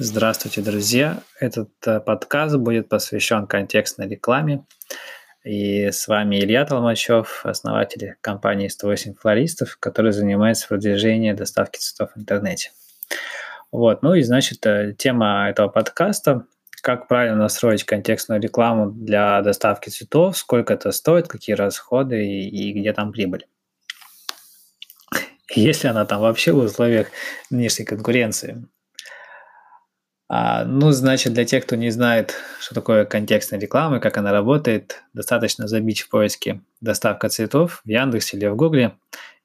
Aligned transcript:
Здравствуйте, 0.00 0.60
друзья! 0.60 1.24
Этот 1.40 1.70
э, 1.84 1.98
подкаст 1.98 2.54
будет 2.54 2.88
посвящен 2.88 3.48
контекстной 3.48 4.06
рекламе. 4.06 4.64
И 5.42 5.86
с 5.86 6.06
вами 6.06 6.36
Илья 6.36 6.64
Толмачев, 6.64 7.40
основатель 7.42 8.14
компании 8.20 8.68
108 8.68 9.14
флористов, 9.14 9.76
который 9.80 10.12
занимается 10.12 10.68
продвижением 10.68 11.34
доставки 11.34 11.80
цветов 11.80 12.12
в 12.14 12.20
интернете. 12.20 12.70
Вот, 13.72 14.02
ну 14.02 14.14
и 14.14 14.22
значит, 14.22 14.64
э, 14.66 14.94
тема 14.96 15.48
этого 15.50 15.66
подкаста 15.66 16.46
как 16.80 17.08
правильно 17.08 17.36
настроить 17.36 17.82
контекстную 17.82 18.40
рекламу 18.40 18.92
для 18.92 19.42
доставки 19.42 19.88
цветов, 19.88 20.38
сколько 20.38 20.74
это 20.74 20.92
стоит, 20.92 21.26
какие 21.26 21.56
расходы 21.56 22.24
и, 22.24 22.48
и 22.48 22.72
где 22.72 22.92
там 22.92 23.10
прибыль. 23.10 23.48
Если 25.56 25.88
она 25.88 26.04
там 26.06 26.20
вообще 26.20 26.52
в 26.52 26.58
условиях 26.58 27.08
внешней 27.50 27.84
конкуренции. 27.84 28.64
А, 30.30 30.64
ну, 30.64 30.90
значит, 30.90 31.32
для 31.32 31.46
тех, 31.46 31.64
кто 31.64 31.74
не 31.74 31.90
знает, 31.90 32.34
что 32.60 32.74
такое 32.74 33.06
контекстная 33.06 33.58
реклама, 33.58 33.98
как 33.98 34.18
она 34.18 34.30
работает, 34.30 35.02
достаточно 35.14 35.66
забить 35.66 36.02
в 36.02 36.10
поиске 36.10 36.60
«доставка 36.82 37.30
цветов» 37.30 37.80
в 37.84 37.88
Яндексе 37.88 38.36
или 38.36 38.46
в 38.46 38.54
Гугле, 38.54 38.94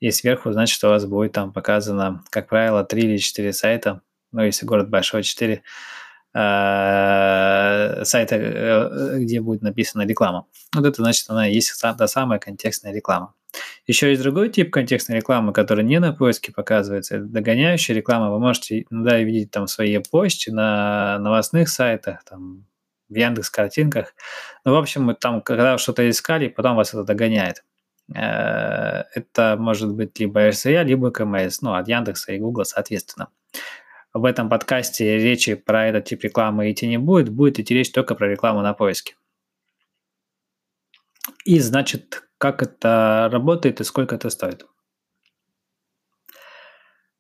и 0.02 0.12
сверху, 0.12 0.52
значит, 0.52 0.84
у 0.84 0.90
вас 0.90 1.06
будет 1.06 1.32
там 1.32 1.54
показано, 1.54 2.24
как 2.30 2.50
правило, 2.50 2.84
3 2.84 3.02
или 3.02 3.18
4 3.18 3.54
сайта, 3.54 4.02
ну, 4.34 4.42
если 4.44 4.66
город 4.66 4.90
большой, 4.90 5.24
4 5.24 5.64
э, 6.34 8.02
сайта, 8.04 8.36
э, 8.36 9.20
где 9.20 9.40
будет 9.40 9.62
написана 9.62 10.06
реклама. 10.06 10.48
Вот 10.76 10.86
это, 10.86 11.02
значит, 11.02 11.30
она 11.30 11.48
и 11.48 11.54
есть 11.54 11.80
та 11.80 12.08
самая 12.08 12.40
контекстная 12.40 12.92
реклама. 12.92 13.34
Еще 13.86 14.10
есть 14.10 14.22
другой 14.22 14.50
тип 14.50 14.72
контекстной 14.72 15.18
рекламы, 15.18 15.54
который 15.54 15.84
не 15.84 16.00
на 16.00 16.14
поиске 16.14 16.52
показывается. 16.52 17.18
Это 17.18 17.26
догоняющая 17.26 17.96
реклама. 17.96 18.32
Вы 18.32 18.40
можете 18.40 18.86
иногда 18.90 19.20
видеть 19.20 19.52
там 19.52 19.68
свои 19.68 19.98
почте 19.98 20.52
на 20.52 21.20
новостных 21.20 21.70
сайтах, 21.70 22.24
там, 22.24 22.66
в 23.10 23.16
Яндекс 23.16 23.50
картинках. 23.50 24.16
Ну, 24.66 24.74
в 24.74 24.78
общем, 24.78 25.16
там, 25.16 25.42
когда 25.42 25.78
что-то 25.78 26.10
искали, 26.10 26.48
потом 26.48 26.76
вас 26.76 26.94
это 26.94 27.04
догоняет. 27.04 27.64
Э, 28.14 29.04
это 29.14 29.56
может 29.60 29.94
быть 29.94 30.20
либо 30.20 30.50
RSA, 30.50 30.84
либо 30.84 31.12
КМС, 31.12 31.62
ну, 31.62 31.74
от 31.74 31.88
Яндекса 31.88 32.34
и 32.34 32.40
Гугла, 32.40 32.64
соответственно. 32.64 33.30
В 34.14 34.26
этом 34.26 34.50
подкасте 34.50 35.18
речи 35.18 35.56
про 35.56 35.88
этот 35.88 36.06
тип 36.06 36.24
рекламы 36.24 36.72
идти 36.72 36.88
не 36.88 36.98
будет, 36.98 37.30
будет 37.30 37.60
идти 37.60 37.74
речь 37.74 37.92
только 37.92 38.14
про 38.16 38.30
рекламу 38.30 38.62
на 38.62 38.74
поиске. 38.74 39.16
И, 41.46 41.60
значит, 41.60 42.24
как 42.44 42.62
это 42.62 43.30
работает 43.32 43.80
и 43.80 43.86
сколько 43.86 44.16
это 44.16 44.30
стоит. 44.30 44.66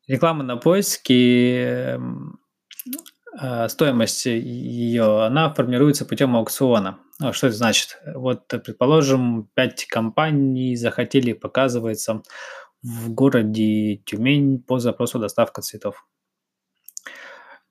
Реклама 0.05 0.43
на 0.43 0.57
поиске, 0.57 1.97
а, 3.39 3.69
стоимость 3.69 4.25
ее, 4.25 5.23
она 5.23 5.53
формируется 5.53 6.03
путем 6.03 6.35
аукциона. 6.35 6.99
А 7.21 7.31
что 7.31 7.47
это 7.47 7.55
значит? 7.55 8.01
Вот, 8.13 8.49
предположим, 8.49 9.49
5 9.53 9.85
компаний 9.85 10.75
захотели 10.75 11.31
показываться 11.31 12.21
в 12.81 13.13
городе 13.13 14.01
Тюмень 14.05 14.61
по 14.61 14.79
запросу 14.79 15.19
доставка 15.19 15.61
цветов. 15.61 16.05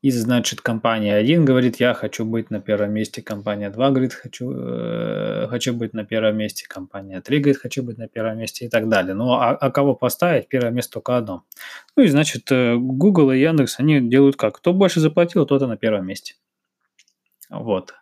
И, 0.03 0.11
значит, 0.11 0.61
компания 0.61 1.15
1 1.15 1.45
говорит, 1.45 1.77
я 1.77 1.95
хочу 1.95 2.25
быть 2.25 2.51
на 2.51 2.61
первом 2.61 2.93
месте, 2.93 3.23
компания 3.23 3.71
2 3.71 3.91
говорит, 3.91 4.15
хочу, 4.15 4.53
э, 4.53 5.47
хочу 5.49 5.73
быть 5.73 5.95
на 5.95 6.05
первом 6.05 6.37
месте, 6.37 6.67
компания 6.69 7.21
3 7.21 7.39
говорит, 7.39 7.63
хочу 7.63 7.85
быть 7.85 7.99
на 7.99 8.09
первом 8.09 8.39
месте 8.39 8.67
и 8.67 8.69
так 8.69 8.89
далее. 8.89 9.15
Ну, 9.15 9.31
а, 9.35 9.51
а 9.51 9.71
кого 9.71 9.95
поставить? 9.95 10.49
Первое 10.49 10.73
место 10.73 10.95
только 10.95 11.17
одно. 11.17 11.45
Ну 11.97 12.03
и, 12.03 12.09
значит, 12.09 12.51
э, 12.51 12.75
Google 12.77 13.31
и 13.31 13.39
Яндекс, 13.39 13.79
они 13.79 14.01
делают 14.01 14.35
как? 14.35 14.57
Кто 14.57 14.73
больше 14.73 14.99
заплатил, 14.99 15.47
тот 15.47 15.63
и 15.63 15.67
на 15.67 15.77
первом 15.77 16.05
месте. 16.05 16.35
Вот. 17.49 17.95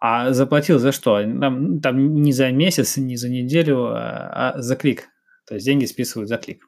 А 0.00 0.32
заплатил 0.32 0.80
за 0.80 0.90
что? 0.90 1.22
Там, 1.22 1.80
там 1.80 2.14
не 2.16 2.32
за 2.32 2.50
месяц, 2.50 2.96
не 2.96 3.16
за 3.16 3.28
неделю, 3.28 3.92
а, 3.94 4.54
а 4.54 4.60
за 4.60 4.74
клик. 4.74 5.06
То 5.46 5.54
есть 5.54 5.66
деньги 5.66 5.84
списывают 5.84 6.28
за 6.28 6.36
клик. 6.36 6.66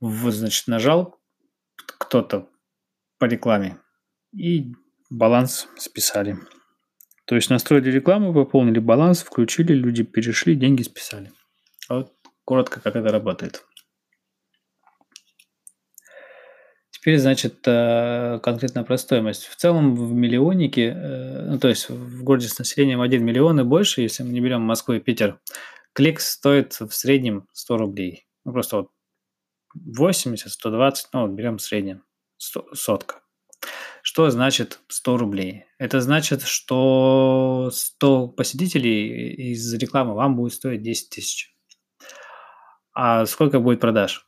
Вот, 0.00 0.34
значит, 0.34 0.66
нажал 0.66 1.18
кто-то 1.98 2.49
по 3.20 3.26
рекламе. 3.26 3.76
И 4.32 4.72
баланс 5.10 5.68
списали. 5.76 6.38
То 7.26 7.36
есть 7.36 7.50
настроили 7.50 7.90
рекламу, 7.90 8.32
пополнили 8.32 8.80
баланс, 8.80 9.22
включили, 9.22 9.72
люди 9.74 10.02
перешли, 10.02 10.56
деньги 10.56 10.82
списали. 10.82 11.30
Вот 11.88 12.12
коротко, 12.44 12.80
как 12.80 12.96
это 12.96 13.12
работает. 13.12 13.64
Теперь, 16.90 17.18
значит, 17.18 17.62
э, 17.66 18.40
конкретно 18.42 18.84
про 18.84 18.98
стоимость. 18.98 19.46
В 19.46 19.56
целом 19.56 19.94
в 19.94 20.12
миллионнике, 20.12 20.88
э, 20.88 21.50
ну, 21.50 21.58
то 21.58 21.68
есть 21.68 21.88
в 21.88 22.24
городе 22.24 22.48
с 22.48 22.58
населением 22.58 23.00
1 23.00 23.24
миллион 23.24 23.60
и 23.60 23.64
больше, 23.64 24.02
если 24.02 24.22
мы 24.22 24.30
не 24.30 24.40
берем 24.40 24.62
Москву 24.62 24.94
и 24.94 25.00
Питер, 25.00 25.38
клик 25.92 26.20
стоит 26.20 26.72
в 26.80 26.90
среднем 26.90 27.46
100 27.52 27.76
рублей. 27.76 28.26
Ну, 28.44 28.52
просто 28.52 28.76
вот 28.76 28.90
80, 29.74 30.50
120, 30.50 31.08
ну, 31.12 31.22
вот 31.22 31.30
берем 31.30 31.58
в 31.58 31.62
среднем 31.62 32.02
сотка. 32.40 33.22
Что 34.02 34.30
значит 34.30 34.80
100 34.88 35.16
рублей? 35.18 35.66
Это 35.78 36.00
значит, 36.00 36.42
что 36.42 37.70
100 37.72 38.28
посетителей 38.28 39.52
из 39.52 39.74
рекламы 39.74 40.14
вам 40.14 40.36
будет 40.36 40.54
стоить 40.54 40.82
10 40.82 41.10
тысяч. 41.10 41.54
А 42.92 43.26
сколько 43.26 43.60
будет 43.60 43.80
продаж? 43.80 44.26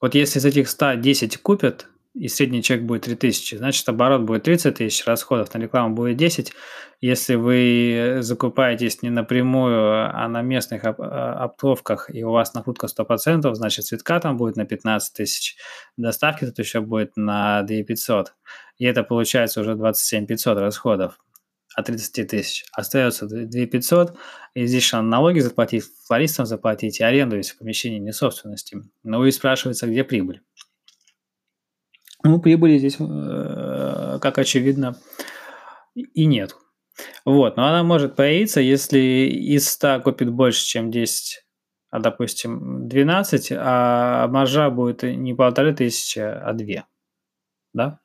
Вот 0.00 0.14
если 0.14 0.38
из 0.38 0.44
этих 0.44 0.68
100 0.68 0.94
10 0.96 1.38
купят, 1.38 1.88
и 2.14 2.28
средний 2.28 2.62
чек 2.62 2.82
будет 2.82 3.02
3000, 3.02 3.56
значит 3.56 3.88
оборот 3.88 4.22
будет 4.22 4.44
30 4.44 4.76
тысяч, 4.76 5.04
расходов 5.04 5.52
на 5.52 5.58
рекламу 5.58 5.94
будет 5.94 6.16
10. 6.16 6.52
Если 7.00 7.34
вы 7.34 8.18
закупаетесь 8.20 9.02
не 9.02 9.10
напрямую, 9.10 10.10
а 10.14 10.28
на 10.28 10.40
местных 10.42 10.84
оп- 10.84 11.00
а, 11.00 11.44
оптовках, 11.44 12.08
и 12.14 12.22
у 12.24 12.30
вас 12.30 12.54
накрутка 12.54 12.86
100%, 12.86 13.54
значит 13.56 13.84
цветка 13.84 14.20
там 14.20 14.36
будет 14.36 14.56
на 14.56 14.64
15 14.64 15.12
тысяч, 15.12 15.56
доставки 15.96 16.46
тут 16.46 16.58
еще 16.58 16.80
будет 16.80 17.16
на 17.16 17.62
2500. 17.62 18.34
И 18.78 18.84
это 18.84 19.02
получается 19.02 19.60
уже 19.60 19.74
27 19.74 20.26
500 20.26 20.58
расходов 20.58 21.18
от 21.74 21.86
30 21.86 22.28
тысяч. 22.28 22.64
Остается 22.72 23.26
2 23.26 23.66
500, 23.66 24.16
и 24.54 24.66
здесь 24.66 24.84
еще 24.84 25.00
налоги 25.00 25.40
заплатить, 25.40 25.84
флористам 26.06 26.46
заплатить 26.46 27.00
и 27.00 27.04
аренду, 27.04 27.36
если 27.36 27.58
помещение 27.58 27.98
не 27.98 28.12
собственности. 28.12 28.78
Ну 29.02 29.24
и 29.24 29.30
спрашивается, 29.32 29.88
где 29.88 30.04
прибыль. 30.04 30.40
Ну, 32.24 32.40
прибыли 32.40 32.78
здесь, 32.78 32.96
э, 32.98 34.18
как 34.20 34.38
очевидно, 34.38 34.96
и 35.94 36.24
нет. 36.24 36.56
Вот, 37.26 37.56
но 37.56 37.66
она 37.66 37.82
может 37.82 38.16
появиться, 38.16 38.60
если 38.60 38.98
из 38.98 39.68
100 39.68 40.00
купит 40.00 40.30
больше, 40.30 40.64
чем 40.64 40.90
10, 40.90 41.44
а, 41.90 42.00
допустим, 42.00 42.88
12, 42.88 43.52
а 43.54 44.26
маржа 44.28 44.70
будет 44.70 45.02
не 45.02 45.34
полторы 45.34 45.74
тысячи, 45.74 46.18
а 46.18 46.52
2. 46.54 46.86
Да? 47.74 48.00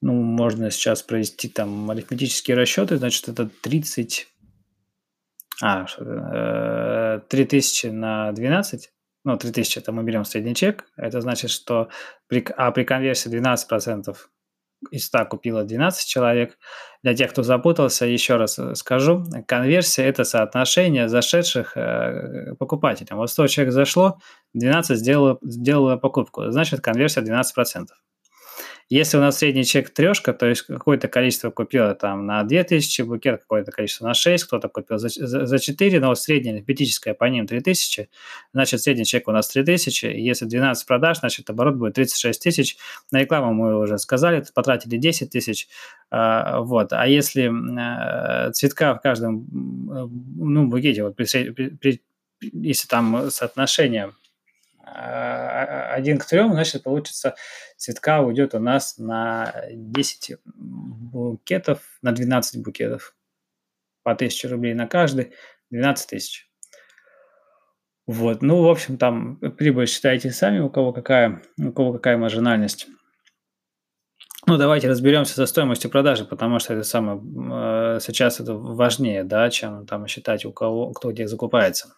Ну, 0.00 0.14
можно 0.14 0.70
сейчас 0.70 1.02
провести 1.02 1.48
там 1.48 1.90
арифметические 1.90 2.56
расчеты, 2.56 2.96
значит, 2.96 3.28
это 3.28 3.50
30... 3.62 4.28
А, 5.62 5.86
3000 7.28 7.86
э, 7.86 7.92
на 7.92 8.32
12, 8.32 8.92
ну, 9.24 9.36
3000 9.36 9.78
это 9.78 9.92
мы 9.92 10.02
берем 10.02 10.24
средний 10.24 10.54
чек, 10.54 10.86
это 10.96 11.20
значит, 11.20 11.50
что 11.50 11.88
при, 12.28 12.44
а 12.56 12.70
при 12.72 12.84
конверсии 12.84 13.30
12% 13.30 14.16
из 14.90 15.06
100 15.06 15.26
купило 15.26 15.64
12 15.64 16.06
человек. 16.06 16.58
Для 17.02 17.14
тех, 17.14 17.30
кто 17.30 17.42
запутался, 17.42 18.06
еще 18.06 18.36
раз 18.36 18.58
э, 18.58 18.74
скажу, 18.74 19.24
конверсия– 19.46 20.02
это 20.04 20.24
соотношение 20.24 21.08
зашедших 21.08 21.76
э, 21.76 22.54
покупателей. 22.58 23.14
Вот 23.14 23.30
100 23.30 23.46
человек 23.46 23.72
зашло, 23.72 24.18
12 24.54 24.98
сделало, 24.98 25.38
сделало 25.42 25.96
покупку, 25.96 26.50
значит 26.50 26.80
конверсия 26.80 27.20
12%. 27.20 27.86
Если 28.88 29.16
у 29.16 29.20
нас 29.20 29.38
средний 29.38 29.64
чек 29.64 29.90
трешка, 29.90 30.32
то 30.32 30.46
есть 30.46 30.62
какое-то 30.62 31.08
количество 31.08 31.50
купило 31.50 31.94
там 31.94 32.26
на 32.26 32.42
2000 32.42 33.02
букет, 33.02 33.40
какое-то 33.40 33.72
количество 33.72 34.06
на 34.06 34.14
6, 34.14 34.44
кто-то 34.44 34.68
купил 34.68 34.98
за, 34.98 35.08
за, 35.08 35.46
за 35.46 35.58
4, 35.58 36.00
но 36.00 36.14
средняя 36.14 36.56
арифметическая 36.56 37.14
по 37.14 37.24
ним 37.24 37.46
3000, 37.46 38.08
значит 38.52 38.80
средний 38.82 39.04
чек 39.04 39.28
у 39.28 39.32
нас 39.32 39.48
3000, 39.48 40.06
если 40.06 40.44
12 40.46 40.86
продаж, 40.86 41.18
значит 41.20 41.48
оборот 41.48 41.76
будет 41.76 41.94
36 41.94 42.42
тысяч. 42.42 42.76
На 43.10 43.20
рекламу 43.20 43.52
мы 43.52 43.78
уже 43.78 43.98
сказали, 43.98 44.44
потратили 44.54 44.96
10 44.96 45.30
тысяч, 45.30 45.68
а, 46.10 46.60
вот. 46.60 46.92
А 46.92 47.06
если 47.06 47.50
а, 47.78 48.50
цветка 48.52 48.94
в 48.94 49.00
каждом 49.00 49.46
ну, 49.50 50.66
букете, 50.66 51.04
вот 51.04 51.16
при, 51.16 51.50
при, 51.50 52.02
если 52.40 52.88
там 52.88 53.30
соотношение 53.30 54.12
а, 54.94 55.92
один 55.94 56.18
к 56.18 56.26
трем, 56.26 56.52
значит, 56.52 56.82
получится, 56.82 57.34
цветка 57.76 58.20
уйдет 58.20 58.54
у 58.54 58.58
нас 58.58 58.98
на 58.98 59.54
10 59.70 60.38
букетов, 60.44 61.80
на 62.02 62.12
12 62.12 62.62
букетов. 62.62 63.14
По 64.02 64.12
1000 64.12 64.48
рублей 64.48 64.74
на 64.74 64.88
каждый, 64.88 65.32
12 65.70 66.10
тысяч. 66.10 66.50
Вот, 68.06 68.42
ну, 68.42 68.62
в 68.62 68.68
общем, 68.68 68.98
там 68.98 69.36
прибыль 69.36 69.86
считайте 69.86 70.30
сами, 70.32 70.58
у 70.58 70.68
кого 70.68 70.92
какая, 70.92 71.42
у 71.56 71.72
кого 71.72 71.92
какая 71.92 72.16
маржинальность. 72.16 72.88
Ну, 74.46 74.56
давайте 74.58 74.88
разберемся 74.88 75.34
со 75.34 75.46
стоимостью 75.46 75.88
продажи, 75.88 76.24
потому 76.24 76.58
что 76.58 76.74
это 76.74 76.82
самое, 76.82 77.18
э, 77.18 78.00
сейчас 78.00 78.40
это 78.40 78.54
важнее, 78.54 79.22
да, 79.22 79.48
чем 79.50 79.86
там 79.86 80.08
считать, 80.08 80.44
у 80.44 80.52
кого, 80.52 80.92
кто 80.92 81.12
где 81.12 81.28
закупается. 81.28 81.94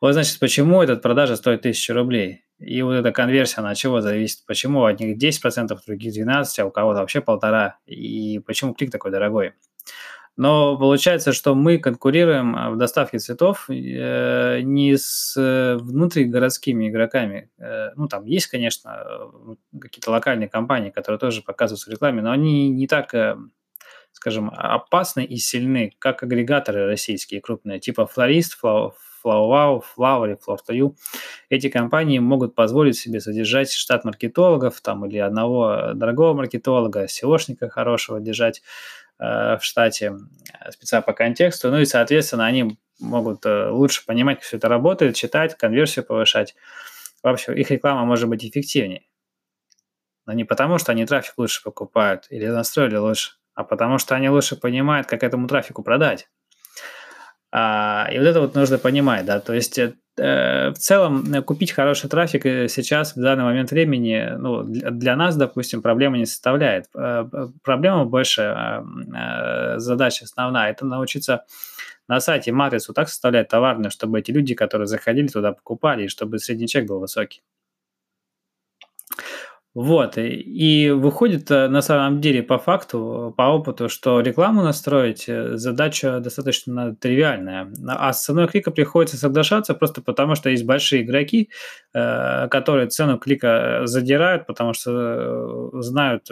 Вот, 0.00 0.12
значит, 0.12 0.38
почему 0.38 0.82
эта 0.82 0.96
продажа 0.96 1.36
стоит 1.36 1.60
1000 1.60 1.94
рублей? 1.94 2.44
И 2.58 2.80
вот 2.82 2.94
эта 2.94 3.12
конверсия, 3.12 3.60
она 3.60 3.70
от 3.70 3.76
чего 3.76 4.00
зависит? 4.00 4.44
Почему 4.46 4.80
у 4.80 4.84
одних 4.84 5.18
10%, 5.18 5.72
у 5.72 5.86
других 5.86 6.16
12%, 6.16 6.44
а 6.58 6.64
у 6.64 6.70
кого-то 6.70 7.00
вообще 7.00 7.20
полтора? 7.20 7.78
И 7.86 8.40
почему 8.46 8.74
клик 8.74 8.90
такой 8.90 9.10
дорогой? 9.10 9.52
Но 10.36 10.76
получается, 10.76 11.32
что 11.32 11.54
мы 11.54 11.78
конкурируем 11.78 12.54
а, 12.56 12.70
в 12.70 12.76
доставке 12.76 13.18
цветов 13.18 13.70
э, 13.70 14.60
не 14.60 14.96
с 14.96 15.34
э, 15.34 15.76
внутригородскими 15.76 16.90
игроками. 16.90 17.50
Э, 17.58 17.92
ну, 17.96 18.06
там 18.06 18.26
есть, 18.26 18.46
конечно, 18.48 19.06
какие-то 19.80 20.10
локальные 20.10 20.50
компании, 20.50 20.90
которые 20.90 21.18
тоже 21.18 21.40
показываются 21.40 21.88
в 21.88 21.92
рекламе, 21.92 22.20
но 22.20 22.32
они 22.32 22.68
не 22.68 22.86
так, 22.86 23.14
скажем, 24.12 24.50
опасны 24.54 25.24
и 25.24 25.36
сильны, 25.36 25.94
как 25.98 26.22
агрегаторы 26.22 26.86
российские 26.86 27.40
крупные, 27.40 27.80
типа 27.80 28.06
Florist, 28.14 28.50
FlowWow, 29.26 29.82
Flower 29.96 30.32
и 30.32 30.36
Floor2You. 30.36 30.94
Эти 31.50 31.68
компании 31.68 32.20
могут 32.20 32.54
позволить 32.54 32.96
себе 32.96 33.20
содержать 33.20 33.72
штат 33.72 34.04
маркетологов 34.04 34.80
там, 34.80 35.04
или 35.06 35.18
одного 35.18 35.92
дорогого 35.94 36.34
маркетолога, 36.34 37.06
SEOшника 37.06 37.68
хорошего 37.68 38.20
держать 38.20 38.62
Э, 39.18 39.56
в 39.58 39.64
штате 39.64 40.18
э, 40.52 40.70
спеца 40.72 41.00
по 41.00 41.12
контексту, 41.14 41.70
ну 41.70 41.78
и, 41.78 41.86
соответственно, 41.86 42.44
они 42.44 42.78
могут 43.00 43.46
э, 43.46 43.68
лучше 43.70 44.04
понимать, 44.04 44.36
как 44.38 44.44
все 44.44 44.56
это 44.58 44.68
работает, 44.68 45.16
читать, 45.16 45.56
конверсию 45.56 46.04
повышать. 46.04 46.54
Вообще, 47.22 47.58
их 47.58 47.70
реклама 47.70 48.04
может 48.04 48.28
быть 48.28 48.44
эффективнее. 48.44 49.04
Но 50.26 50.34
не 50.34 50.44
потому, 50.44 50.76
что 50.78 50.92
они 50.92 51.06
трафик 51.06 51.34
лучше 51.38 51.62
покупают 51.62 52.26
или 52.28 52.46
настроили 52.46 52.96
лучше, 52.96 53.32
а 53.54 53.64
потому 53.64 53.96
что 53.98 54.14
они 54.14 54.28
лучше 54.28 54.56
понимают, 54.56 55.06
как 55.06 55.22
этому 55.22 55.48
трафику 55.48 55.82
продать. 55.82 56.28
А, 57.58 58.06
и 58.12 58.18
вот 58.18 58.26
это 58.26 58.40
вот 58.42 58.54
нужно 58.54 58.76
понимать, 58.76 59.24
да, 59.24 59.40
то 59.40 59.54
есть 59.54 59.78
э, 59.78 59.94
в 60.18 60.74
целом 60.74 61.32
э, 61.32 61.40
купить 61.40 61.72
хороший 61.72 62.10
трафик 62.10 62.44
э, 62.44 62.68
сейчас, 62.68 63.16
в 63.16 63.20
данный 63.22 63.44
момент 63.44 63.70
времени, 63.70 64.34
ну, 64.36 64.62
для, 64.62 65.16
нас, 65.16 65.36
допустим, 65.36 65.80
проблема 65.80 66.18
не 66.18 66.26
составляет. 66.26 66.84
Проблема 67.62 68.04
больше, 68.04 68.84
задача 69.76 70.26
основная, 70.26 70.70
это 70.70 70.84
научиться 70.84 71.46
на 72.08 72.20
сайте 72.20 72.52
матрицу 72.52 72.92
так 72.92 73.08
составлять 73.08 73.48
товарную, 73.48 73.90
чтобы 73.90 74.18
эти 74.18 74.32
люди, 74.32 74.54
которые 74.54 74.86
заходили 74.86 75.28
туда, 75.28 75.52
покупали, 75.52 76.04
и 76.04 76.08
чтобы 76.08 76.38
средний 76.38 76.68
чек 76.68 76.86
был 76.86 77.00
высокий. 77.00 77.40
Вот, 79.76 80.14
и 80.16 80.88
выходит 80.88 81.50
э, 81.50 81.68
на 81.68 81.82
самом 81.82 82.22
деле 82.22 82.42
по 82.42 82.58
факту, 82.58 83.34
по 83.36 83.42
опыту, 83.42 83.90
что 83.90 84.20
рекламу 84.20 84.62
настроить 84.62 85.28
э, 85.28 85.58
задача 85.58 86.18
достаточно 86.20 86.96
тривиальная, 86.96 87.70
а 87.86 88.14
с 88.14 88.24
ценой 88.24 88.48
клика 88.48 88.70
приходится 88.70 89.18
соглашаться 89.18 89.74
просто 89.74 90.00
потому, 90.00 90.34
что 90.34 90.48
есть 90.48 90.64
большие 90.64 91.02
игроки, 91.02 91.50
э, 91.92 92.48
которые 92.48 92.88
цену 92.88 93.18
клика 93.18 93.82
задирают, 93.84 94.46
потому 94.46 94.72
что 94.72 95.70
знают, 95.82 96.26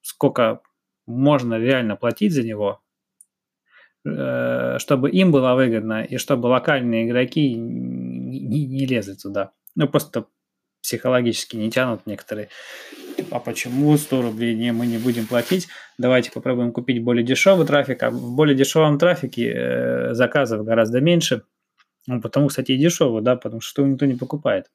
сколько 0.00 0.62
можно 1.06 1.58
реально 1.58 1.96
платить 1.96 2.32
за 2.32 2.44
него, 2.44 2.80
чтобы 4.02 5.10
им 5.10 5.32
было 5.32 5.54
выгодно 5.54 6.02
и 6.02 6.16
чтобы 6.16 6.46
локальные 6.46 7.06
игроки 7.06 7.54
не 7.56 8.86
лезли 8.86 9.16
туда. 9.22 9.50
Ну, 9.74 9.86
просто 9.86 10.24
психологически 10.86 11.56
не 11.56 11.70
тянут 11.70 12.06
некоторые. 12.06 12.48
А 13.30 13.40
почему 13.40 13.96
100 13.96 14.22
рублей 14.22 14.54
не, 14.54 14.72
мы 14.72 14.86
не 14.86 14.98
будем 14.98 15.26
платить? 15.26 15.68
Давайте 15.98 16.30
попробуем 16.30 16.72
купить 16.72 17.02
более 17.02 17.24
дешевый 17.24 17.66
трафик. 17.66 18.02
А 18.02 18.10
в 18.10 18.34
более 18.34 18.56
дешевом 18.56 18.98
трафике 18.98 19.52
э, 19.54 20.14
заказов 20.14 20.64
гораздо 20.64 21.00
меньше. 21.00 21.42
Ну, 22.06 22.20
потому, 22.20 22.48
кстати, 22.48 22.72
и 22.72 22.76
дешевый, 22.76 23.22
да, 23.22 23.34
потому 23.34 23.60
что 23.60 23.84
никто 23.84 24.06
не 24.06 24.14
покупает. 24.14 24.66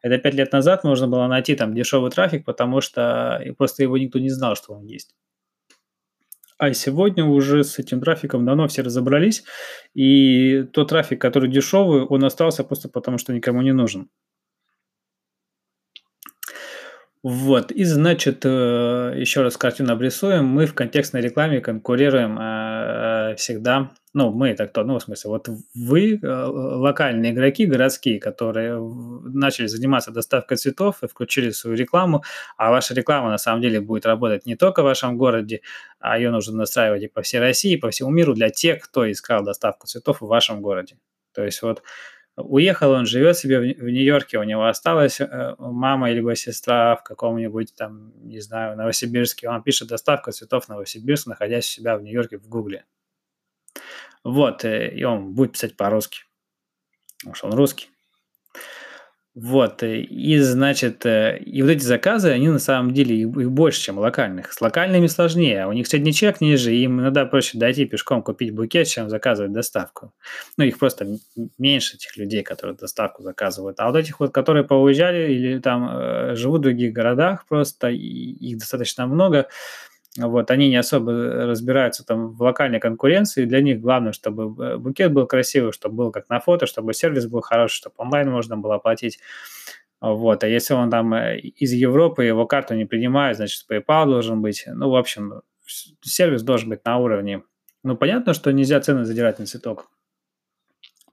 Это 0.00 0.16
пять 0.18 0.34
лет 0.34 0.52
назад 0.52 0.84
можно 0.84 1.06
было 1.06 1.26
найти 1.26 1.54
там 1.54 1.74
дешевый 1.74 2.10
трафик, 2.10 2.46
потому 2.46 2.80
что 2.80 3.42
просто 3.58 3.82
его 3.82 3.98
никто 3.98 4.18
не 4.18 4.30
знал, 4.30 4.56
что 4.56 4.72
он 4.72 4.84
есть. 4.84 5.14
А 6.58 6.72
сегодня 6.72 7.24
уже 7.24 7.62
с 7.62 7.78
этим 7.78 8.00
трафиком 8.00 8.44
давно 8.44 8.66
все 8.66 8.82
разобрались, 8.82 9.44
и 9.94 10.64
тот 10.72 10.88
трафик, 10.88 11.20
который 11.20 11.48
дешевый, 11.48 12.02
он 12.02 12.24
остался 12.24 12.64
просто 12.64 12.88
потому, 12.88 13.18
что 13.18 13.32
никому 13.32 13.62
не 13.62 13.72
нужен. 13.72 14.08
Вот, 17.30 17.72
и 17.72 17.84
значит, 17.84 18.46
э, 18.46 19.12
еще 19.14 19.42
раз 19.42 19.58
картину 19.58 19.92
обрисуем. 19.92 20.46
Мы 20.46 20.64
в 20.64 20.72
контекстной 20.72 21.20
рекламе 21.20 21.60
конкурируем 21.60 22.38
э, 22.40 23.34
всегда, 23.36 23.90
ну, 24.14 24.32
мы 24.32 24.48
это 24.48 24.66
кто, 24.66 24.82
ну, 24.82 24.98
в 24.98 25.02
смысле, 25.02 25.32
вот 25.32 25.50
вы, 25.74 26.14
э, 26.14 26.26
локальные 26.26 27.32
игроки, 27.32 27.66
городские, 27.66 28.18
которые 28.18 28.80
начали 29.24 29.66
заниматься 29.66 30.10
доставкой 30.10 30.56
цветов 30.56 31.02
и 31.02 31.06
включили 31.06 31.50
свою 31.50 31.76
рекламу, 31.76 32.24
а 32.56 32.70
ваша 32.70 32.94
реклама 32.94 33.28
на 33.28 33.38
самом 33.38 33.60
деле 33.60 33.82
будет 33.82 34.06
работать 34.06 34.46
не 34.46 34.56
только 34.56 34.80
в 34.80 34.86
вашем 34.86 35.18
городе, 35.18 35.60
а 36.00 36.16
ее 36.16 36.30
нужно 36.30 36.56
настраивать 36.56 37.02
и 37.02 37.08
по 37.08 37.20
всей 37.20 37.40
России, 37.40 37.74
и 37.74 37.76
по 37.76 37.90
всему 37.90 38.08
миру 38.08 38.32
для 38.32 38.48
тех, 38.48 38.80
кто 38.80 39.10
искал 39.10 39.44
доставку 39.44 39.86
цветов 39.86 40.22
в 40.22 40.26
вашем 40.26 40.62
городе. 40.62 40.96
То 41.34 41.44
есть 41.44 41.60
вот 41.60 41.82
Уехал 42.40 42.92
он, 42.92 43.06
живет 43.06 43.36
себе 43.36 43.58
в, 43.58 43.62
в 43.62 43.90
Нью-Йорке, 43.90 44.38
у 44.38 44.44
него 44.44 44.66
осталась 44.66 45.20
э, 45.20 45.54
мама 45.58 46.10
либо 46.10 46.36
сестра 46.36 46.94
в 46.94 47.02
каком-нибудь 47.02 47.74
там, 47.74 48.12
не 48.22 48.40
знаю, 48.40 48.76
Новосибирске. 48.76 49.48
Он 49.48 49.62
пишет 49.62 49.88
доставка 49.88 50.30
цветов 50.30 50.66
в 50.66 50.68
Новосибирск, 50.68 51.26
находясь 51.26 51.66
у 51.66 51.68
себя 51.68 51.96
в 51.96 52.02
Нью-Йорке 52.02 52.38
в 52.38 52.48
Гугле. 52.48 52.84
Вот, 54.22 54.64
э, 54.64 54.88
и 54.90 55.02
он 55.02 55.34
будет 55.34 55.52
писать 55.52 55.76
по-русски, 55.76 56.20
потому 57.18 57.34
что 57.34 57.46
он 57.48 57.54
русский. 57.54 57.88
Вот, 59.40 59.84
э, 59.84 60.00
и 60.00 60.36
значит, 60.40 61.06
э, 61.06 61.38
и 61.38 61.62
вот 61.62 61.70
эти 61.70 61.84
заказы, 61.84 62.30
они 62.30 62.48
на 62.48 62.58
самом 62.58 62.92
деле 62.92 63.14
их 63.14 63.50
больше, 63.52 63.80
чем 63.80 63.96
локальных. 63.98 64.52
С 64.52 64.60
локальными 64.60 65.06
сложнее, 65.06 65.68
у 65.68 65.72
них 65.72 65.86
средний 65.86 66.12
чек 66.12 66.40
ниже, 66.40 66.74
им 66.74 67.00
иногда 67.00 67.24
проще 67.24 67.56
дойти 67.56 67.84
пешком 67.84 68.24
купить 68.24 68.52
букет, 68.52 68.88
чем 68.88 69.08
заказывать 69.08 69.52
доставку. 69.52 70.12
Ну, 70.56 70.64
их 70.64 70.76
просто 70.76 71.06
меньше, 71.56 71.94
этих 71.94 72.16
людей, 72.16 72.42
которые 72.42 72.76
доставку 72.76 73.22
заказывают. 73.22 73.78
А 73.78 73.86
вот 73.86 73.96
этих 73.96 74.18
вот, 74.18 74.32
которые 74.32 74.64
поуезжали 74.64 75.32
или 75.32 75.60
там 75.60 75.88
э, 75.88 76.34
живут 76.34 76.58
в 76.58 76.62
других 76.64 76.92
городах 76.92 77.46
просто, 77.46 77.90
их 77.90 78.58
достаточно 78.58 79.06
много, 79.06 79.46
вот, 80.26 80.50
они 80.50 80.68
не 80.68 80.76
особо 80.76 81.12
разбираются 81.12 82.04
там 82.04 82.32
в 82.32 82.42
локальной 82.42 82.80
конкуренции. 82.80 83.44
Для 83.44 83.60
них 83.60 83.80
главное, 83.80 84.12
чтобы 84.12 84.64
э, 84.64 84.76
букет 84.76 85.12
был 85.12 85.26
красивый, 85.26 85.72
чтобы 85.72 85.94
был 85.94 86.12
как 86.12 86.28
на 86.28 86.40
фото, 86.40 86.66
чтобы 86.66 86.92
сервис 86.92 87.26
был 87.26 87.40
хороший, 87.40 87.76
чтобы 87.76 87.94
онлайн 87.98 88.30
можно 88.30 88.56
было 88.56 88.76
оплатить. 88.76 89.18
Вот, 90.00 90.44
а 90.44 90.48
если 90.48 90.74
он 90.74 90.90
там 90.90 91.14
э, 91.14 91.38
из 91.38 91.72
Европы, 91.72 92.24
его 92.24 92.46
карту 92.46 92.74
не 92.74 92.84
принимает, 92.84 93.36
значит, 93.36 93.64
PayPal 93.70 94.06
должен 94.06 94.42
быть. 94.42 94.64
Ну, 94.66 94.90
в 94.90 94.96
общем, 94.96 95.42
сервис 96.02 96.42
должен 96.42 96.68
быть 96.70 96.84
на 96.84 96.98
уровне. 96.98 97.42
Ну, 97.84 97.96
понятно, 97.96 98.34
что 98.34 98.52
нельзя 98.52 98.80
цены 98.80 99.04
задирать 99.04 99.38
на 99.38 99.46
цветок. 99.46 99.88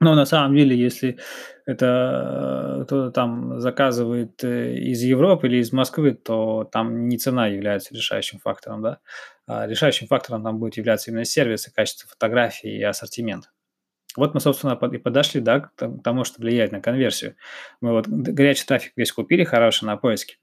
Но 0.00 0.14
на 0.14 0.26
самом 0.26 0.56
деле, 0.56 0.76
если 0.76 1.18
это 1.64 2.82
кто-то 2.86 3.10
там 3.10 3.60
заказывает 3.60 4.44
э, 4.44 4.74
из 4.76 5.02
Европы 5.02 5.46
или 5.46 5.58
из 5.58 5.72
Москвы, 5.72 6.12
то 6.12 6.68
там 6.70 7.08
не 7.08 7.18
цена 7.18 7.46
является 7.46 7.94
решающим 7.94 8.38
фактором, 8.38 8.82
да. 8.82 8.98
А 9.46 9.66
решающим 9.66 10.06
фактором 10.06 10.42
там 10.44 10.58
будет 10.58 10.76
являться 10.76 11.10
именно 11.10 11.24
сервис 11.24 11.66
и 11.68 11.72
качество 11.72 12.08
фотографий 12.08 12.76
и 12.78 12.82
ассортимент. 12.82 13.50
Вот 14.16 14.34
мы, 14.34 14.40
собственно, 14.40 14.78
и 14.92 14.98
подошли, 14.98 15.40
да, 15.40 15.60
к 15.60 15.72
тому, 16.02 16.24
что 16.24 16.40
влияет 16.40 16.72
на 16.72 16.80
конверсию. 16.80 17.36
Мы 17.80 17.92
вот 17.92 18.08
горячий 18.08 18.66
трафик 18.66 18.92
весь 18.96 19.12
купили 19.12 19.44
хороший 19.44 19.84
на 19.84 19.96
поиске. 19.96 20.36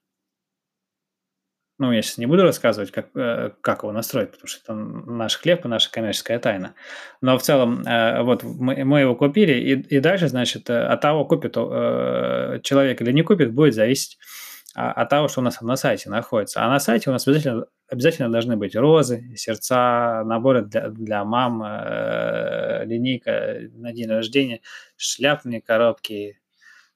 Ну, 1.80 1.92
я 1.92 2.04
сейчас 2.04 2.20
не 2.20 2.28
буду 2.28 2.44
рассказывать, 2.44 2.92
как, 2.92 3.08
э, 3.16 3.50
как 3.62 3.82
его 3.82 3.92
настроить, 3.92 4.32
потому 4.32 4.48
что 4.48 4.62
это 4.62 4.74
наш 4.76 5.38
хлеб 5.38 5.66
и 5.66 5.68
наша 5.68 5.92
коммерческая 5.92 6.38
тайна. 6.38 6.76
Но 7.20 7.38
в 7.38 7.42
целом, 7.42 7.82
э, 7.82 8.22
вот 8.22 8.44
мы, 8.44 8.84
мы 8.86 9.00
его 9.00 9.16
купили, 9.16 9.54
и, 9.54 9.96
и 9.96 10.00
дальше, 10.00 10.28
значит, 10.28 10.70
э, 10.70 10.86
от 10.86 11.02
того, 11.02 11.26
купит 11.26 11.54
человек 11.54 13.02
или 13.02 13.12
не 13.12 13.24
купит, 13.24 13.54
будет 13.54 13.74
зависеть 13.74 14.20
а, 14.76 14.92
от 14.92 15.10
того, 15.10 15.28
что 15.28 15.42
у 15.42 15.44
нас 15.44 15.62
на 15.62 15.76
сайте 15.76 16.12
находится. 16.12 16.64
А 16.64 16.70
на 16.70 16.80
сайте 16.80 17.10
у 17.10 17.14
нас 17.14 17.28
обязательно, 17.28 17.66
обязательно 17.88 18.32
должны 18.32 18.56
быть 18.56 18.76
розы, 18.76 19.36
сердца, 19.36 20.22
наборы 20.26 20.66
для, 20.66 20.90
для 20.90 21.26
мам, 21.26 21.64
линейка 22.86 23.62
на 23.74 23.94
день 23.94 24.10
рождения, 24.10 24.62
шляпные 24.96 25.62
коробки, 25.62 26.40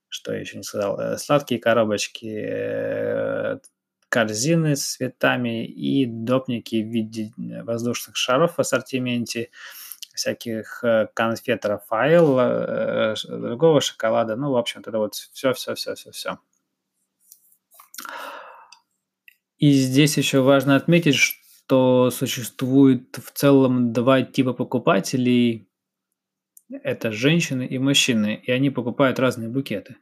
что 0.08 0.34
я 0.34 0.40
еще 0.40 0.58
не 0.58 0.64
сказал, 0.64 1.18
сладкие 1.18 1.60
коробочки, 1.60 2.28
корзины 4.10 4.76
с 4.76 4.96
цветами 4.96 5.66
и 5.66 6.06
допники 6.06 6.82
в 6.82 6.88
виде 6.88 7.32
э, 7.38 7.64
воздушных 7.64 8.16
шаров 8.16 8.56
в 8.56 8.60
ассортименте, 8.60 9.50
всяких 10.14 10.84
э, 10.84 11.08
конфет 11.14 11.66
Рафаэл, 11.66 12.40
э, 12.40 13.16
другого 13.28 13.82
шоколада. 13.82 14.36
Ну, 14.36 14.52
в 14.52 14.58
общем, 14.58 14.82
это 14.82 14.98
вот 14.98 15.16
все-все-все-все-все. 15.16 16.40
И 19.58 19.72
здесь 19.72 20.18
еще 20.18 20.42
важно 20.42 20.76
отметить, 20.76 21.16
что 21.16 22.12
существует 22.12 23.18
в 23.18 23.32
целом 23.32 23.92
2 23.92 24.24
типа 24.24 24.54
покупателей. 24.54 25.70
Это 26.70 27.12
женщины 27.12 27.66
и 27.66 27.78
мужчины, 27.78 28.36
и 28.36 28.52
они 28.52 28.70
покупают 28.70 29.20
разные 29.20 29.50
букеты. 29.50 29.98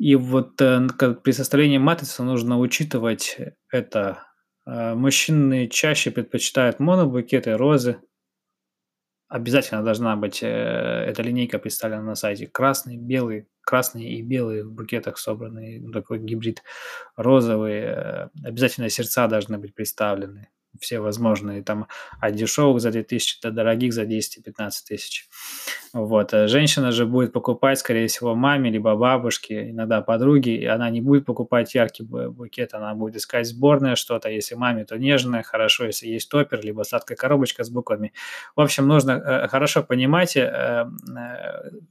И 0.00 0.14
вот, 0.16 0.58
э, 0.62 0.88
при 1.22 1.32
составлении 1.32 1.76
матрицы 1.76 2.22
нужно 2.22 2.58
учитывать 2.58 3.36
это. 3.70 4.22
Э, 4.66 4.94
мужчины 4.94 5.68
чаще 5.68 6.10
предпочитают 6.10 6.80
монобукеты, 6.80 7.54
розы. 7.54 8.00
Обязательно 9.28 9.84
должна 9.84 10.16
быть, 10.16 10.42
э, 10.42 10.46
эта 10.46 11.22
линейка 11.22 11.58
представлена 11.58 12.02
на 12.02 12.14
сайте. 12.14 12.46
Красный, 12.46 12.96
белый, 12.96 13.46
красные 13.60 14.14
и 14.14 14.22
белые 14.22 14.64
в 14.64 14.72
букетах 14.72 15.18
собранный, 15.18 15.80
ну, 15.80 15.92
такой 15.92 16.18
гибрид, 16.18 16.62
розовые. 17.16 17.84
Э, 17.84 18.28
обязательно 18.42 18.88
сердца 18.88 19.26
должны 19.26 19.58
быть 19.58 19.74
представлены 19.74 20.48
все 20.80 21.00
возможные, 21.00 21.62
там, 21.62 21.88
от 22.20 22.34
дешевых 22.36 22.80
за 22.80 22.90
2000 22.90 23.42
до 23.42 23.50
дорогих 23.50 23.92
за 23.92 24.06
10 24.06 24.38
и 24.38 24.42
15 24.42 24.86
тысяч. 24.86 25.28
Вот. 25.92 26.32
А 26.34 26.46
женщина 26.46 26.92
же 26.92 27.04
будет 27.04 27.32
покупать, 27.32 27.78
скорее 27.80 28.06
всего, 28.06 28.36
маме, 28.36 28.70
либо 28.70 28.94
бабушке, 28.94 29.70
иногда 29.70 30.00
подруге, 30.02 30.54
и 30.54 30.64
она 30.64 30.88
не 30.88 31.00
будет 31.00 31.24
покупать 31.24 31.74
яркий 31.74 32.04
букет, 32.04 32.74
она 32.74 32.94
будет 32.94 33.16
искать 33.16 33.46
сборное 33.48 33.96
что-то, 33.96 34.28
если 34.28 34.54
маме, 34.54 34.84
то 34.84 34.96
нежное, 34.96 35.42
хорошо, 35.42 35.86
если 35.86 36.06
есть 36.06 36.30
топер, 36.30 36.60
либо 36.62 36.84
сладкая 36.84 37.16
коробочка 37.16 37.64
с 37.64 37.70
буквами. 37.70 38.12
В 38.54 38.60
общем, 38.60 38.86
нужно 38.86 39.12
э, 39.12 39.48
хорошо 39.48 39.82
понимать, 39.82 40.36
э, 40.36 40.86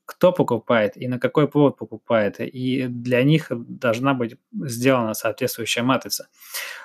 кто 0.06 0.32
покупает 0.32 0.96
и 0.96 1.10
на 1.10 1.20
какой 1.20 1.50
повод 1.50 1.78
покупает, 1.78 2.40
и 2.40 2.88
для 2.88 3.24
них 3.24 3.48
должна 3.52 4.14
быть 4.14 4.38
сделана 4.54 5.14
соответствующая 5.14 5.84
матрица. 5.84 6.30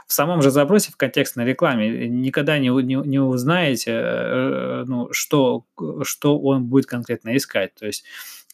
В 0.08 0.12
самом 0.12 0.42
же 0.42 0.50
запросе 0.50 0.90
в 0.90 0.96
контекстной 0.96 1.46
рекламе 1.46 2.08
никогда 2.08 2.58
не, 2.58 2.68
не, 2.82 2.96
не 2.96 3.18
узнаете, 3.20 4.84
ну, 4.86 5.08
что, 5.12 5.64
что 6.02 6.38
он 6.38 6.64
будет 6.66 6.86
конкретно 6.86 7.03
конкретно 7.04 7.36
искать. 7.36 7.74
То 7.74 7.86
есть 7.86 8.04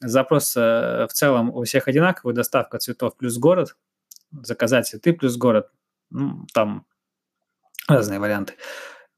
запрос 0.00 0.56
э, 0.56 1.06
в 1.08 1.12
целом 1.12 1.50
у 1.50 1.62
всех 1.64 1.88
одинаковый, 1.88 2.34
доставка 2.34 2.78
цветов 2.78 3.16
плюс 3.16 3.38
город, 3.38 3.76
заказать 4.32 4.86
цветы 4.86 5.12
плюс 5.12 5.36
город, 5.36 5.70
ну, 6.10 6.46
там 6.52 6.84
разные 7.88 8.18
варианты. 8.18 8.54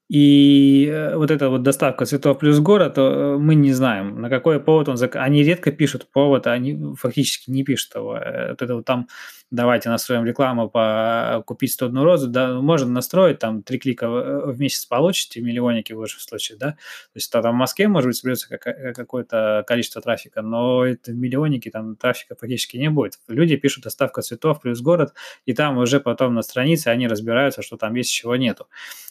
И 0.08 0.86
э, 0.92 1.16
вот 1.16 1.30
эта 1.30 1.48
вот 1.48 1.62
доставка 1.62 2.04
цветов 2.04 2.38
плюс 2.38 2.58
город, 2.58 2.94
э, 2.98 3.36
мы 3.38 3.54
не 3.54 3.72
знаем, 3.72 4.20
на 4.20 4.28
какой 4.28 4.60
повод 4.60 4.88
он 4.88 4.96
зак... 4.98 5.16
Они 5.16 5.42
редко 5.42 5.72
пишут 5.72 6.10
повод, 6.12 6.46
они 6.46 6.94
фактически 6.96 7.50
не 7.50 7.64
пишут 7.64 7.94
его. 7.94 8.08
Вот 8.08 8.62
это 8.62 8.74
вот 8.74 8.84
там 8.84 9.08
давайте 9.52 9.90
настроим 9.90 10.24
рекламу 10.24 10.68
по 10.68 11.44
купить 11.46 11.72
101 11.72 12.02
розу, 12.02 12.28
да, 12.28 12.54
можно 12.54 12.90
настроить, 12.90 13.38
там 13.38 13.62
три 13.62 13.78
клика 13.78 14.08
в 14.08 14.58
месяц 14.58 14.86
получите, 14.86 15.40
миллионники 15.40 15.92
в 15.92 15.98
лучшем 15.98 16.20
случае, 16.20 16.58
да, 16.58 16.70
то 16.72 16.76
есть 17.14 17.30
там 17.30 17.42
в 17.42 17.58
Москве, 17.58 17.86
может 17.86 18.08
быть, 18.08 18.16
соберется 18.16 18.48
какое-то 18.48 19.62
количество 19.66 20.00
трафика, 20.00 20.42
но 20.42 20.84
это 20.84 21.12
миллионники, 21.12 21.70
там 21.70 21.96
трафика 21.96 22.34
фактически 22.34 22.78
не 22.78 22.88
будет. 22.88 23.18
Люди 23.28 23.56
пишут 23.56 23.84
доставка 23.84 24.22
цветов 24.22 24.60
плюс 24.60 24.80
город, 24.80 25.12
и 25.44 25.52
там 25.52 25.78
уже 25.78 26.00
потом 26.00 26.34
на 26.34 26.42
странице 26.42 26.88
они 26.88 27.06
разбираются, 27.06 27.62
что 27.62 27.76
там 27.76 27.94
есть, 27.94 28.10
чего 28.10 28.36
нету. 28.36 28.68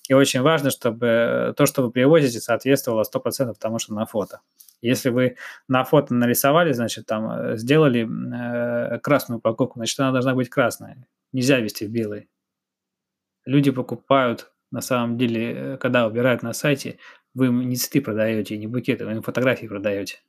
И 0.10 0.14
очень 0.14 0.42
важно, 0.42 0.72
чтобы 0.72 1.54
то, 1.56 1.66
что 1.68 1.84
вы 1.84 1.92
привозите, 1.92 2.40
соответствовало 2.40 3.04
100% 3.04 3.54
тому, 3.60 3.78
что 3.78 3.94
на 3.94 4.06
фото. 4.06 4.42
Если 4.82 5.10
вы 5.10 5.38
на 5.68 5.84
фото 5.84 6.14
нарисовали, 6.14 6.72
значит, 6.74 7.06
там 7.06 7.32
э, 7.32 7.58
сделали 7.58 8.08
э, 8.08 9.00
красную 9.00 9.40
упаковку, 9.40 9.80
значит, 9.80 10.00
она 10.00 10.12
должна 10.12 10.34
быть 10.34 10.50
красная. 10.50 11.08
Нельзя 11.32 11.60
вести 11.60 11.86
в 11.86 11.92
белый. 11.92 12.30
Люди 13.46 13.72
покупают, 13.72 14.52
на 14.72 14.82
самом 14.82 15.18
деле, 15.18 15.54
э, 15.54 15.78
когда 15.78 16.08
выбирают 16.08 16.44
на 16.44 16.54
сайте, 16.54 16.98
вы 17.34 17.48
им 17.48 17.68
не 17.70 17.76
цветы 17.76 18.02
продаете, 18.02 18.58
не 18.58 18.68
букеты, 18.68 19.06
вы 19.06 19.14
им 19.14 19.22
фотографии 19.22 19.68
продаете 19.68 20.22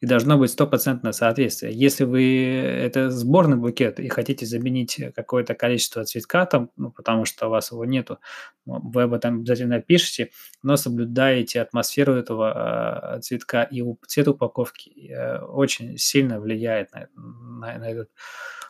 и 0.00 0.06
должно 0.06 0.38
быть 0.38 0.50
стопроцентное 0.50 1.12
соответствие. 1.12 1.72
Если 1.72 2.04
вы 2.04 2.54
это 2.54 3.10
сборный 3.10 3.56
букет 3.56 3.98
и 4.00 4.08
хотите 4.08 4.46
заменить 4.46 5.00
какое-то 5.14 5.54
количество 5.54 6.04
цветка 6.04 6.46
там, 6.46 6.70
ну, 6.76 6.90
потому 6.90 7.24
что 7.24 7.46
у 7.46 7.50
вас 7.50 7.72
его 7.72 7.84
нету, 7.84 8.18
ну, 8.64 8.80
вы 8.82 9.02
об 9.02 9.14
этом 9.14 9.36
обязательно 9.36 9.80
пишете, 9.80 10.30
но 10.62 10.76
соблюдаете 10.76 11.60
атмосферу 11.60 12.14
этого 12.14 13.16
э, 13.16 13.20
цветка, 13.20 13.62
и 13.62 13.82
цвет 14.06 14.28
упаковки 14.28 15.10
э, 15.10 15.38
очень 15.40 15.96
сильно 15.96 16.40
влияет 16.40 16.92
на, 16.92 17.08
на, 17.14 17.78
на 17.78 17.88
этот 17.88 18.10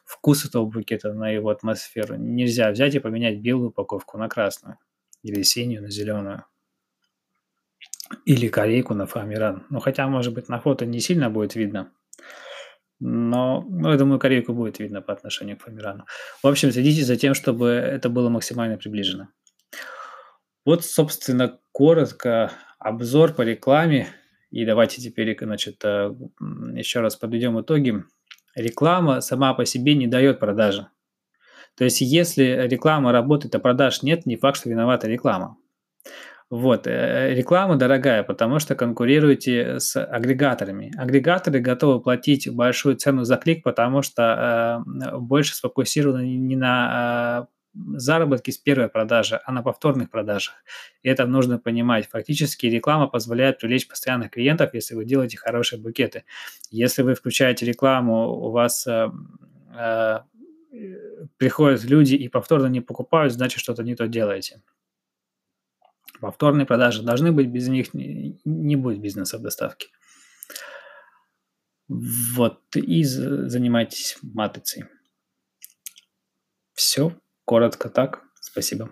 вкус 0.04 0.44
этого 0.44 0.64
букета, 0.64 1.12
на 1.12 1.30
его 1.30 1.50
атмосферу. 1.50 2.16
Нельзя 2.16 2.70
взять 2.70 2.94
и 2.94 3.00
поменять 3.00 3.40
белую 3.40 3.70
упаковку 3.70 4.18
на 4.18 4.28
красную 4.28 4.78
или 5.22 5.42
синюю 5.42 5.82
на 5.82 5.90
зеленую. 5.90 6.44
Или 8.24 8.48
корейку 8.48 8.94
на 8.94 9.06
фоамиран. 9.06 9.66
Ну, 9.70 9.80
хотя, 9.80 10.06
может 10.06 10.32
быть, 10.34 10.48
на 10.48 10.60
фото 10.60 10.86
не 10.86 11.00
сильно 11.00 11.30
будет 11.30 11.54
видно. 11.54 11.92
Но, 12.98 13.62
ну, 13.68 13.90
я 13.90 13.98
думаю, 13.98 14.18
корейку 14.18 14.54
будет 14.54 14.78
видно 14.78 15.02
по 15.02 15.12
отношению 15.12 15.56
к 15.56 15.62
фоамирану. 15.62 16.06
В 16.42 16.46
общем, 16.46 16.72
следите 16.72 17.04
за 17.04 17.16
тем, 17.16 17.34
чтобы 17.34 17.68
это 17.68 18.08
было 18.08 18.28
максимально 18.28 18.78
приближено. 18.78 19.28
Вот, 20.64 20.84
собственно, 20.84 21.58
коротко 21.72 22.52
обзор 22.78 23.32
по 23.32 23.42
рекламе. 23.42 24.08
И 24.50 24.64
давайте 24.64 25.02
теперь, 25.02 25.36
значит, 25.38 25.84
э, 25.84 26.14
еще 26.74 27.00
раз 27.00 27.16
подведем 27.16 27.60
итоги. 27.60 28.02
Реклама 28.54 29.20
сама 29.20 29.52
по 29.52 29.66
себе 29.66 29.94
не 29.94 30.06
дает 30.06 30.40
продажи. 30.40 30.88
То 31.76 31.84
есть, 31.84 32.00
если 32.00 32.66
реклама 32.66 33.12
работает, 33.12 33.54
а 33.54 33.58
продаж 33.58 34.02
нет, 34.02 34.24
не 34.24 34.36
факт, 34.36 34.58
что 34.58 34.70
виновата 34.70 35.08
реклама. 35.08 35.58
Вот, 36.48 36.86
э, 36.86 37.34
реклама 37.34 37.76
дорогая, 37.76 38.22
потому 38.22 38.60
что 38.60 38.76
конкурируете 38.76 39.80
с 39.80 40.00
агрегаторами. 40.00 40.92
Агрегаторы 40.96 41.58
готовы 41.58 42.00
платить 42.00 42.48
большую 42.48 42.96
цену 42.96 43.24
за 43.24 43.36
клик, 43.36 43.64
потому 43.64 44.02
что 44.02 44.84
э, 45.12 45.16
больше 45.18 45.56
сфокусированы 45.56 46.36
не 46.36 46.54
на 46.54 47.48
э, 47.48 47.56
заработке 47.96 48.52
с 48.52 48.58
первой 48.58 48.88
продажи, 48.88 49.40
а 49.44 49.52
на 49.52 49.62
повторных 49.62 50.08
продажах. 50.08 50.54
И 51.02 51.08
это 51.08 51.26
нужно 51.26 51.58
понимать. 51.58 52.08
Фактически 52.08 52.66
реклама 52.66 53.08
позволяет 53.08 53.58
привлечь 53.58 53.88
постоянных 53.88 54.30
клиентов, 54.30 54.72
если 54.72 54.94
вы 54.94 55.04
делаете 55.04 55.38
хорошие 55.38 55.80
букеты. 55.80 56.24
Если 56.70 57.02
вы 57.02 57.14
включаете 57.14 57.66
рекламу, 57.66 58.28
у 58.28 58.50
вас 58.50 58.86
э, 58.86 59.10
э, 59.76 60.20
приходят 61.38 61.84
люди 61.84 62.14
и 62.14 62.28
повторно 62.28 62.66
не 62.66 62.80
покупают, 62.80 63.32
значит, 63.32 63.60
что-то 63.60 63.82
не 63.82 63.96
то 63.96 64.06
делаете. 64.06 64.62
Повторные 66.20 66.66
продажи 66.66 67.02
должны 67.02 67.32
быть, 67.32 67.48
без 67.48 67.68
них 67.68 67.94
не, 67.94 68.76
будет 68.76 69.00
бизнеса 69.00 69.38
в 69.38 69.42
доставке. 69.42 69.88
Вот, 71.88 72.60
и 72.74 73.04
занимайтесь 73.04 74.18
матрицей. 74.22 74.84
Все, 76.74 77.12
коротко 77.44 77.88
так. 77.88 78.22
Спасибо. 78.40 78.90